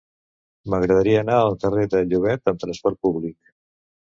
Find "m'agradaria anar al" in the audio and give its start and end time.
0.73-1.57